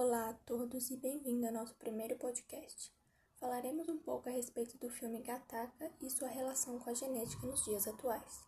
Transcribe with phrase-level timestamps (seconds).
[0.00, 2.92] Olá a todos e bem-vindo ao nosso primeiro podcast.
[3.40, 7.64] Falaremos um pouco a respeito do filme Gataca e sua relação com a genética nos
[7.64, 8.46] dias atuais.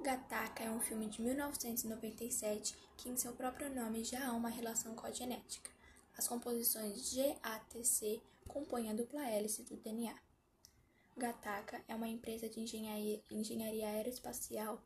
[0.00, 4.94] Gataca é um filme de 1997 que, em seu próprio nome, já há uma relação
[4.94, 5.68] com a genética.
[6.16, 10.14] As composições GATC compõem a dupla hélice do DNA.
[11.16, 14.80] Gataca é uma empresa de engenharia, engenharia aeroespacial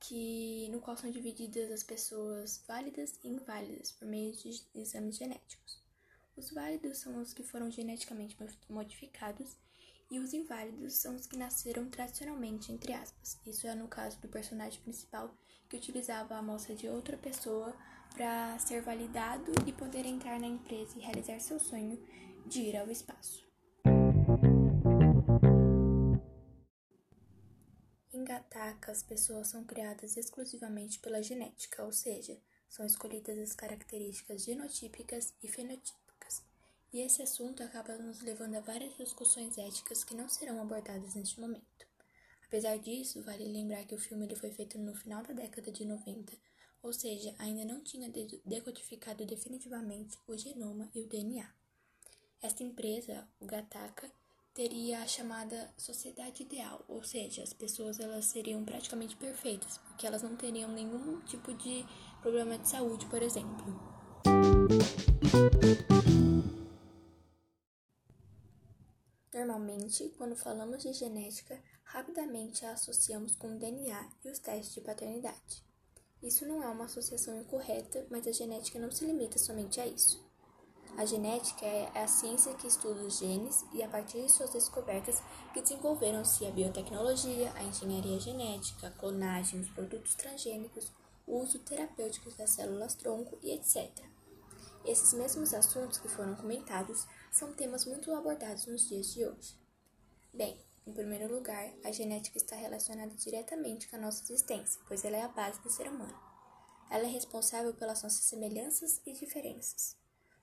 [0.00, 5.82] que, no qual são divididas as pessoas válidas e inválidas por meio de exames genéticos.
[6.36, 8.36] Os válidos são os que foram geneticamente
[8.68, 9.56] modificados
[10.10, 13.38] e os inválidos são os que nasceram tradicionalmente, entre aspas.
[13.46, 15.34] Isso é no caso do personagem principal,
[15.68, 17.74] que utilizava a amostra de outra pessoa
[18.14, 22.02] para ser validado e poder entrar na empresa e realizar seu sonho
[22.46, 23.47] de ir ao espaço.
[28.18, 32.36] Em Gataca, as pessoas são criadas exclusivamente pela genética, ou seja,
[32.68, 36.42] são escolhidas as características genotípicas e fenotípicas.
[36.92, 41.40] E esse assunto acaba nos levando a várias discussões éticas que não serão abordadas neste
[41.40, 41.86] momento.
[42.44, 45.84] Apesar disso, vale lembrar que o filme ele foi feito no final da década de
[45.84, 46.36] 90,
[46.82, 48.10] ou seja, ainda não tinha
[48.44, 51.48] decodificado definitivamente o genoma e o DNA.
[52.42, 54.10] Esta empresa, o Gataca,
[54.58, 60.20] teria a chamada sociedade ideal, ou seja, as pessoas elas seriam praticamente perfeitas, porque elas
[60.20, 61.86] não teriam nenhum tipo de
[62.20, 63.64] problema de saúde, por exemplo.
[69.32, 74.80] Normalmente, quando falamos de genética, rapidamente a associamos com o DNA e os testes de
[74.80, 75.62] paternidade.
[76.20, 80.27] Isso não é uma associação incorreta, mas a genética não se limita somente a isso.
[80.98, 85.22] A genética é a ciência que estuda os genes e, a partir de suas descobertas,
[85.54, 90.92] que desenvolveram-se a biotecnologia, a engenharia genética, a clonagem, os produtos transgênicos,
[91.24, 93.88] o uso terapêutico das células-tronco e etc.
[94.84, 99.54] Esses mesmos assuntos que foram comentados são temas muito abordados nos dias de hoje.
[100.34, 105.16] Bem, em primeiro lugar, a genética está relacionada diretamente com a nossa existência, pois ela
[105.16, 106.18] é a base do ser humano.
[106.90, 109.97] Ela é responsável pelas nossas semelhanças e diferenças.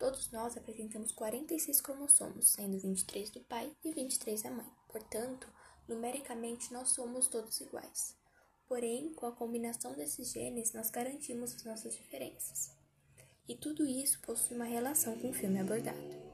[0.00, 4.66] Todos nós apresentamos 46 cromossomos, sendo 23 do pai e 23 da mãe.
[4.88, 5.46] Portanto,
[5.86, 8.16] numericamente nós somos todos iguais.
[8.66, 12.74] Porém, com a combinação desses genes, nós garantimos as nossas diferenças.
[13.46, 16.29] E tudo isso possui uma relação com o filme abordado.